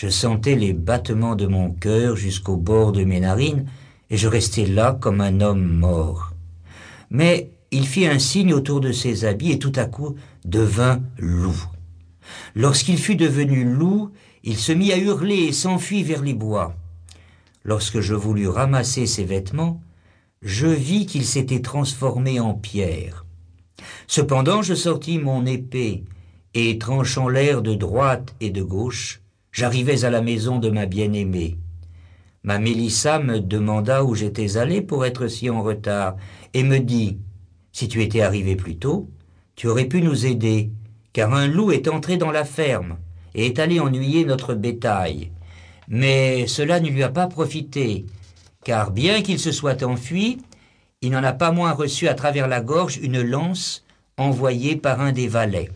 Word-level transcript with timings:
Je 0.00 0.08
sentais 0.08 0.56
les 0.56 0.72
battements 0.72 1.36
de 1.36 1.46
mon 1.46 1.72
cœur 1.72 2.16
jusqu'au 2.16 2.56
bord 2.56 2.92
de 2.92 3.04
mes 3.04 3.20
narines, 3.20 3.66
et 4.08 4.16
je 4.16 4.28
restais 4.28 4.64
là 4.64 4.96
comme 4.98 5.20
un 5.20 5.42
homme 5.42 5.62
mort. 5.62 6.32
Mais 7.10 7.50
il 7.70 7.86
fit 7.86 8.06
un 8.06 8.18
signe 8.18 8.54
autour 8.54 8.80
de 8.80 8.92
ses 8.92 9.26
habits 9.26 9.52
et 9.52 9.58
tout 9.58 9.74
à 9.76 9.84
coup 9.84 10.14
devint 10.46 11.02
loup. 11.18 11.66
Lorsqu'il 12.54 12.96
fut 12.96 13.16
devenu 13.16 13.62
loup, 13.62 14.10
il 14.42 14.56
se 14.56 14.72
mit 14.72 14.90
à 14.90 14.96
hurler 14.96 15.48
et 15.48 15.52
s'enfuit 15.52 16.02
vers 16.02 16.22
les 16.22 16.32
bois. 16.32 16.74
Lorsque 17.62 18.00
je 18.00 18.14
voulus 18.14 18.48
ramasser 18.48 19.04
ses 19.04 19.24
vêtements, 19.24 19.82
je 20.40 20.66
vis 20.66 21.04
qu'il 21.04 21.26
s'était 21.26 21.60
transformé 21.60 22.40
en 22.40 22.54
pierre. 22.54 23.26
Cependant 24.06 24.62
je 24.62 24.72
sortis 24.72 25.18
mon 25.18 25.44
épée, 25.44 26.04
et 26.54 26.78
tranchant 26.78 27.28
l'air 27.28 27.60
de 27.60 27.74
droite 27.74 28.34
et 28.40 28.48
de 28.48 28.62
gauche, 28.62 29.19
j'arrivais 29.52 30.04
à 30.04 30.10
la 30.10 30.22
maison 30.22 30.58
de 30.58 30.70
ma 30.70 30.86
bien-aimée. 30.86 31.58
Ma 32.42 32.58
Mélissa 32.58 33.18
me 33.18 33.40
demanda 33.40 34.04
où 34.04 34.14
j'étais 34.14 34.56
allé 34.56 34.80
pour 34.80 35.04
être 35.04 35.28
si 35.28 35.50
en 35.50 35.62
retard, 35.62 36.16
et 36.54 36.62
me 36.62 36.78
dit 36.78 37.18
Si 37.72 37.88
tu 37.88 38.02
étais 38.02 38.22
arrivé 38.22 38.56
plus 38.56 38.76
tôt, 38.76 39.10
tu 39.56 39.68
aurais 39.68 39.84
pu 39.84 40.00
nous 40.00 40.24
aider, 40.24 40.70
car 41.12 41.34
un 41.34 41.46
loup 41.46 41.72
est 41.72 41.88
entré 41.88 42.16
dans 42.16 42.30
la 42.30 42.44
ferme 42.44 42.96
et 43.34 43.46
est 43.46 43.58
allé 43.58 43.78
ennuyer 43.78 44.24
notre 44.24 44.54
bétail. 44.54 45.32
Mais 45.88 46.46
cela 46.46 46.80
ne 46.80 46.88
lui 46.88 47.02
a 47.02 47.08
pas 47.08 47.26
profité, 47.26 48.06
car 48.64 48.90
bien 48.90 49.22
qu'il 49.22 49.38
se 49.38 49.52
soit 49.52 49.82
enfui, 49.82 50.38
il 51.02 51.10
n'en 51.10 51.24
a 51.24 51.32
pas 51.32 51.52
moins 51.52 51.72
reçu 51.72 52.08
à 52.08 52.14
travers 52.14 52.48
la 52.48 52.60
gorge 52.60 52.98
une 52.98 53.22
lance 53.22 53.84
envoyée 54.16 54.76
par 54.76 55.00
un 55.00 55.12
des 55.12 55.28
valets. 55.28 55.70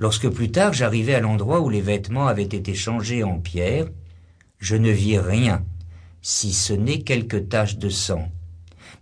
Lorsque 0.00 0.28
plus 0.28 0.52
tard 0.52 0.72
j'arrivai 0.72 1.16
à 1.16 1.20
l'endroit 1.20 1.60
où 1.60 1.68
les 1.68 1.80
vêtements 1.80 2.28
avaient 2.28 2.42
été 2.42 2.72
changés 2.72 3.24
en 3.24 3.40
pierre, 3.40 3.86
je 4.60 4.76
ne 4.76 4.90
vis 4.90 5.18
rien, 5.18 5.64
si 6.22 6.52
ce 6.52 6.72
n'est 6.72 7.00
quelques 7.00 7.48
taches 7.48 7.78
de 7.78 7.88
sang. 7.88 8.30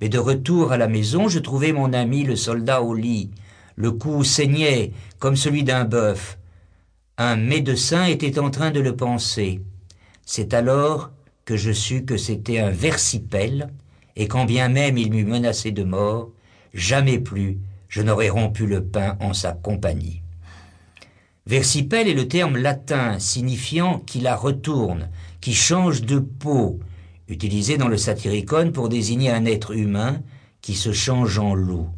Mais 0.00 0.08
de 0.08 0.18
retour 0.18 0.72
à 0.72 0.78
la 0.78 0.88
maison, 0.88 1.28
je 1.28 1.38
trouvai 1.38 1.72
mon 1.72 1.92
ami 1.92 2.24
le 2.24 2.34
soldat 2.34 2.80
au 2.80 2.94
lit. 2.94 3.30
Le 3.76 3.92
cou 3.92 4.24
saignait 4.24 4.92
comme 5.18 5.36
celui 5.36 5.64
d'un 5.64 5.84
bœuf. 5.84 6.38
Un 7.18 7.36
médecin 7.36 8.06
était 8.06 8.38
en 8.38 8.50
train 8.50 8.70
de 8.70 8.80
le 8.80 8.96
penser. 8.96 9.60
C'est 10.24 10.54
alors 10.54 11.10
que 11.44 11.58
je 11.58 11.72
sus 11.72 12.06
que 12.06 12.16
c'était 12.16 12.58
un 12.58 12.70
versipel, 12.70 13.68
et 14.16 14.28
quand 14.28 14.46
bien 14.46 14.70
même 14.70 14.96
il 14.96 15.12
m'eût 15.12 15.24
menacé 15.24 15.72
de 15.72 15.84
mort, 15.84 16.30
jamais 16.72 17.18
plus 17.18 17.58
je 17.88 18.00
n'aurais 18.00 18.30
rompu 18.30 18.66
le 18.66 18.82
pain 18.82 19.16
en 19.20 19.34
sa 19.34 19.52
compagnie. 19.52 20.22
Versipel 21.46 22.08
est 22.08 22.14
le 22.14 22.26
terme 22.26 22.56
latin 22.56 23.20
signifiant 23.20 24.00
qui 24.00 24.18
la 24.18 24.34
retourne, 24.34 25.10
qui 25.40 25.54
change 25.54 26.02
de 26.02 26.18
peau, 26.18 26.80
utilisé 27.28 27.76
dans 27.76 27.86
le 27.86 27.96
satyricon 27.96 28.72
pour 28.72 28.88
désigner 28.88 29.30
un 29.30 29.44
être 29.44 29.70
humain 29.70 30.22
qui 30.60 30.74
se 30.74 30.90
change 30.90 31.38
en 31.38 31.54
loup. 31.54 31.88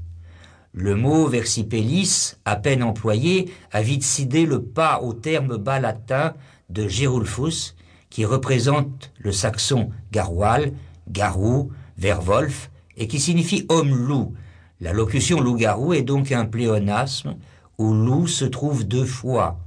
Le 0.74 0.94
mot 0.96 1.28
versipellis, 1.28 2.34
à 2.44 2.56
peine 2.56 2.82
employé, 2.82 3.50
a 3.72 3.80
vite 3.80 4.02
cédé 4.02 4.44
le 4.44 4.62
pas 4.62 5.00
au 5.00 5.14
terme 5.14 5.56
bas 5.56 5.80
latin 5.80 6.34
de 6.68 6.86
Gerulfus, 6.86 7.74
qui 8.10 8.26
représente 8.26 9.12
le 9.16 9.32
saxon 9.32 9.88
garoual, 10.12 10.74
garou, 11.08 11.72
verwolf, 11.96 12.70
et 12.98 13.08
qui 13.08 13.18
signifie 13.18 13.64
homme-loup. 13.70 14.34
La 14.82 14.92
locution 14.92 15.40
loup-garou 15.40 15.94
est 15.94 16.02
donc 16.02 16.32
un 16.32 16.44
pléonasme 16.44 17.36
où 17.78 17.94
loup 17.94 18.26
se 18.26 18.44
trouve 18.44 18.86
deux 18.86 19.04
fois, 19.04 19.58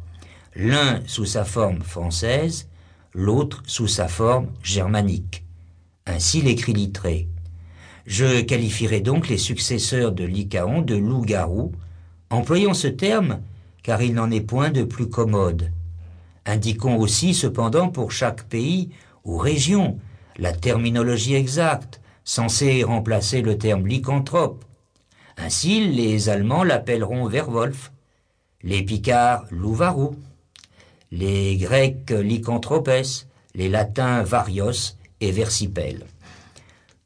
l'un 0.56 1.02
sous 1.08 1.26
sa 1.26 1.46
forme 1.46 1.82
française, 1.82 2.68
l'autre 3.14 3.64
sous 3.66 3.88
sa 3.88 4.08
forme 4.08 4.48
germanique. 4.62 5.46
Ainsi 6.06 6.42
l'écrit 6.42 6.74
littré. 6.74 7.30
Je 8.06 8.42
qualifierai 8.42 9.00
donc 9.00 9.30
les 9.30 9.38
successeurs 9.38 10.12
de 10.12 10.26
Lycaon 10.26 10.82
de 10.82 10.96
loup-garou, 10.96 11.72
employons 12.30 12.74
ce 12.74 12.88
terme 12.88 13.40
car 13.84 14.02
il 14.02 14.14
n'en 14.14 14.30
est 14.30 14.42
point 14.42 14.70
de 14.70 14.84
plus 14.84 15.10
commode. 15.10 15.72
Indiquons 16.46 16.98
aussi 16.98 17.34
cependant 17.34 17.90
pour 17.90 18.12
chaque 18.12 18.44
pays 18.44 18.90
ou 19.24 19.38
région 19.38 20.00
la 20.38 20.52
terminologie 20.54 21.36
exacte, 21.36 22.02
censée 22.24 22.84
remplacer 22.84 23.42
le 23.42 23.58
terme 23.58 23.88
lycanthrope. 23.88 24.66
Ainsi, 25.38 25.88
les 25.88 26.30
Allemands 26.30 26.64
l'appelleront 26.64 27.28
Werwolf, 27.28 27.92
les 28.64 28.84
Picards 28.84 29.46
Louvarou, 29.52 30.16
les 31.12 31.58
Grecs 31.58 32.10
Lycanthropes, 32.12 33.26
les 33.56 33.70
Latins 33.70 34.24
Varios 34.24 34.96
et 35.20 35.32
Versipel. 35.32 36.06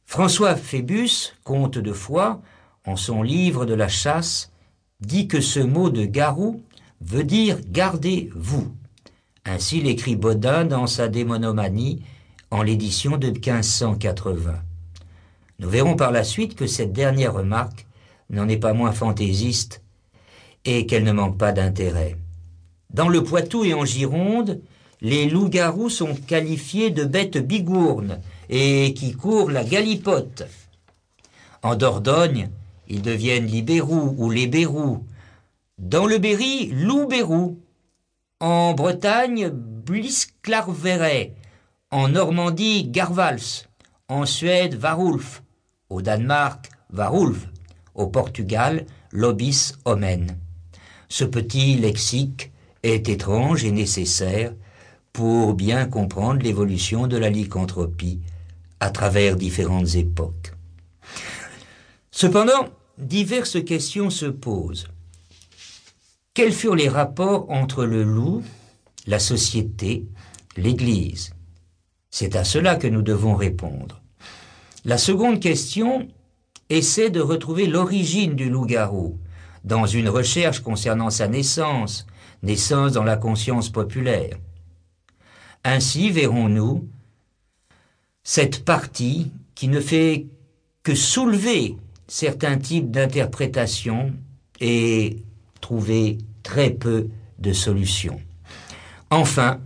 François 0.05 0.55
Phébus, 0.55 1.33
comte 1.43 1.77
de 1.77 1.91
Foix, 1.91 2.41
en 2.85 2.95
son 2.95 3.23
livre 3.23 3.65
de 3.65 3.73
la 3.73 3.87
chasse, 3.87 4.51
dit 5.01 5.27
que 5.27 5.41
ce 5.41 5.59
mot 5.59 5.89
de 5.89 6.05
garou 6.05 6.61
veut 7.01 7.23
dire 7.23 7.57
gardez-vous. 7.67 8.71
Ainsi 9.43 9.81
l'écrit 9.81 10.15
Baudin 10.15 10.65
dans 10.65 10.87
sa 10.87 11.07
démonomanie 11.07 12.01
en 12.51 12.61
l'édition 12.61 13.17
de 13.17 13.29
1580. 13.29 14.61
Nous 15.59 15.69
verrons 15.69 15.95
par 15.95 16.11
la 16.11 16.23
suite 16.23 16.55
que 16.55 16.67
cette 16.67 16.93
dernière 16.93 17.33
remarque 17.33 17.85
n'en 18.29 18.47
est 18.47 18.57
pas 18.57 18.73
moins 18.73 18.91
fantaisiste 18.91 19.81
et 20.65 20.85
qu'elle 20.85 21.03
ne 21.03 21.11
manque 21.11 21.37
pas 21.37 21.51
d'intérêt. 21.51 22.17
Dans 22.93 23.09
le 23.09 23.23
Poitou 23.23 23.63
et 23.63 23.73
en 23.73 23.85
Gironde, 23.85 24.61
les 25.01 25.29
loups-garous 25.29 25.89
sont 25.89 26.15
qualifiés 26.15 26.89
de 26.89 27.03
bêtes 27.03 27.37
bigournes 27.37 28.19
et 28.49 28.93
qui 28.93 29.13
courent 29.13 29.51
la 29.51 29.63
galipote. 29.63 30.43
En 31.61 31.75
Dordogne, 31.75 32.49
ils 32.87 33.01
deviennent 33.01 33.47
libérous 33.47 34.15
ou 34.17 34.29
les 34.29 34.47
bérous. 34.47 35.03
Dans 35.77 36.05
le 36.05 36.17
Berry, 36.19 36.67
loup-bérou. 36.71 37.59
En 38.39 38.73
Bretagne, 38.73 39.49
Blisklarveret. 39.49 41.33
En 41.91 42.09
Normandie, 42.09 42.87
Garvals. 42.87 43.67
En 44.07 44.25
Suède, 44.25 44.75
Varulf. 44.75 45.43
Au 45.89 46.01
Danemark, 46.01 46.69
Varulf. 46.91 47.47
Au 47.93 48.07
Portugal, 48.07 48.85
Lobis 49.11 49.73
Omen. 49.85 50.44
Ce 51.17 51.23
petit 51.23 51.75
lexique 51.75 52.51
est 52.83 53.07
étrange 53.07 53.63
et 53.63 53.71
nécessaire 53.71 54.53
pour 55.13 55.53
bien 55.53 55.85
comprendre 55.85 56.41
l'évolution 56.43 57.07
de 57.07 57.15
la 57.15 57.29
lycanthropie 57.29 58.19
à 58.81 58.89
travers 58.89 59.37
différentes 59.37 59.95
époques. 59.95 60.51
Cependant, 62.11 62.67
diverses 62.97 63.63
questions 63.63 64.09
se 64.09 64.25
posent. 64.25 64.89
Quels 66.33 66.51
furent 66.51 66.75
les 66.75 66.89
rapports 66.89 67.49
entre 67.49 67.85
le 67.85 68.03
loup, 68.03 68.43
la 69.07 69.19
société, 69.19 70.05
l'Église? 70.57 71.31
C'est 72.09 72.35
à 72.35 72.43
cela 72.43 72.75
que 72.75 72.87
nous 72.87 73.03
devons 73.03 73.35
répondre. 73.35 74.01
La 74.83 74.97
seconde 74.97 75.39
question 75.39 76.09
essaie 76.67 77.09
de 77.09 77.21
retrouver 77.21 77.67
l'origine 77.67 78.35
du 78.35 78.49
loup-garou 78.49 79.17
dans 79.65 79.87
une 79.87 80.09
recherche 80.09 80.59
concernant 80.59 81.09
sa 81.09 81.27
naissance, 81.27 82.05
naissance 82.43 82.93
dans 82.93 83.03
la 83.03 83.17
conscience 83.17 83.69
populaire. 83.69 84.37
Ainsi 85.63 86.11
verrons-nous 86.11 86.87
cette 88.23 88.63
partie 88.63 89.31
qui 89.55 89.67
ne 89.67 89.81
fait 89.81 90.27
que 90.83 90.93
soulever 90.93 91.77
certains 92.07 92.57
types 92.57 92.91
d'interprétations 92.91 94.13
et 94.59 95.23
trouver 95.61 96.19
très 96.43 96.69
peu 96.69 97.07
de 97.39 97.51
solutions. 97.51 98.21
Enfin, 99.09 99.59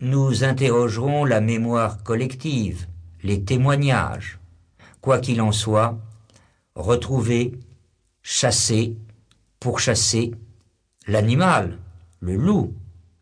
nous 0.00 0.44
interrogerons 0.44 1.24
la 1.24 1.40
mémoire 1.40 2.02
collective, 2.02 2.86
les 3.22 3.42
témoignages. 3.42 4.38
Quoi 5.00 5.20
qu'il 5.20 5.40
en 5.40 5.52
soit, 5.52 5.98
retrouver, 6.74 7.52
chasser, 8.22 8.96
pourchasser 9.62 10.32
l'animal, 11.06 11.78
le 12.18 12.34
loup, 12.34 12.74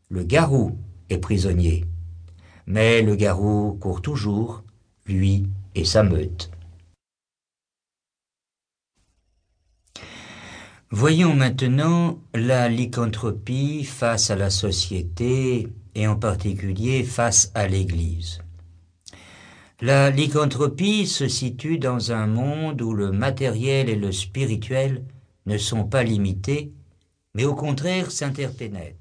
le 0.08 0.25
garou 0.25 0.78
est 1.10 1.19
prisonnier. 1.19 1.84
Mais 2.66 3.02
le 3.02 3.14
garou 3.14 3.76
court 3.78 4.00
toujours, 4.00 4.64
lui 5.06 5.46
et 5.75 5.84
sa 5.84 6.02
meute. 6.02 6.50
Voyons 10.90 11.34
maintenant 11.34 12.19
la 12.34 12.70
lycanthropie 12.70 13.84
face 13.84 14.31
à 14.31 14.37
la 14.37 14.48
société 14.48 15.69
et 15.94 16.06
en 16.06 16.16
particulier 16.16 17.04
face 17.04 17.52
à 17.54 17.69
l'Église. 17.69 18.40
La 19.82 20.10
lycanthropie 20.10 21.06
se 21.06 21.28
situe 21.28 21.78
dans 21.78 22.12
un 22.12 22.26
monde 22.26 22.81
où 22.81 22.94
le 22.94 23.12
matériel 23.12 23.90
et 23.90 23.96
le 23.96 24.10
spirituel 24.10 25.04
ne 25.50 25.58
sont 25.58 25.85
pas 25.85 26.05
limités, 26.05 26.73
mais 27.35 27.44
au 27.44 27.56
contraire 27.56 28.12
s'interpénètrent. 28.12 29.00